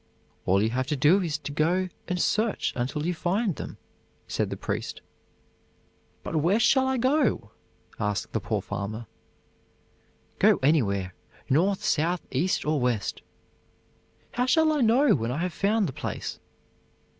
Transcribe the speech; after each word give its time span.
"All 0.47 0.63
you 0.63 0.71
have 0.71 0.87
to 0.87 0.95
do 0.95 1.21
is 1.21 1.37
to 1.37 1.51
go 1.51 1.87
and 2.07 2.19
search 2.19 2.73
until 2.75 3.05
you 3.05 3.13
find 3.13 3.55
them," 3.57 3.77
said 4.27 4.49
the 4.49 4.57
priest. 4.57 4.99
"But 6.23 6.37
where 6.37 6.59
shall 6.59 6.87
I 6.87 6.97
go?" 6.97 7.51
asked 7.99 8.33
the 8.33 8.39
poor 8.39 8.63
farmer. 8.63 9.05
"Go 10.39 10.57
anywhere, 10.63 11.13
north, 11.51 11.83
south, 11.83 12.25
east, 12.31 12.65
or 12.65 12.79
west." 12.79 13.21
"How 14.31 14.47
shall 14.47 14.73
I 14.73 14.81
know 14.81 15.13
when 15.13 15.29
I 15.29 15.37
have 15.37 15.53
found 15.53 15.85
the 15.87 15.93
place?" 15.93 16.39